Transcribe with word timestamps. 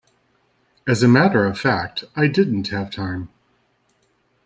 As 0.87 1.03
a 1.03 1.07
matter 1.07 1.45
of 1.45 1.59
fact 1.59 2.05
I 2.15 2.25
didn't 2.25 2.69
have 2.69 2.89
time. 2.89 3.29